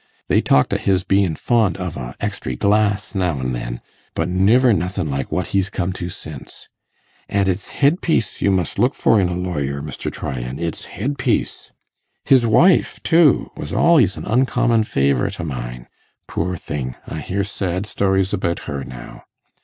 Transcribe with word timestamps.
They 0.29 0.41
talked 0.41 0.73
of 0.73 0.81
his 0.81 1.03
bein' 1.03 1.35
fond 1.35 1.77
of 1.77 1.95
a 1.95 2.15
extry 2.19 2.55
glass 2.55 3.13
now 3.13 3.37
an' 3.37 3.51
then, 3.51 3.81
but 4.15 4.29
niver 4.29 4.73
nothin' 4.73 5.07
like 5.11 5.31
what 5.31 5.45
he's 5.53 5.69
come 5.69 5.93
to 5.93 6.09
since. 6.09 6.67
An' 7.29 7.47
it's 7.47 7.67
head 7.67 8.01
piece 8.01 8.41
you 8.41 8.49
must 8.49 8.79
look 8.79 8.95
for 8.95 9.21
in 9.21 9.29
a 9.29 9.35
lawyer, 9.37 9.79
Mr. 9.79 10.11
Tryan, 10.11 10.57
it's 10.57 10.85
head 10.85 11.19
piece. 11.19 11.69
His 12.25 12.47
wife, 12.47 12.99
too, 13.03 13.51
was 13.55 13.73
al'ys 13.73 14.17
an 14.17 14.25
uncommon 14.25 14.85
favourite 14.85 15.39
o' 15.39 15.43
mine 15.43 15.87
poor 16.27 16.55
thing! 16.55 16.95
I 17.05 17.19
hear 17.19 17.43
sad 17.43 17.85
stories 17.85 18.33
about 18.33 18.61
her 18.61 18.83
now. 18.83 19.25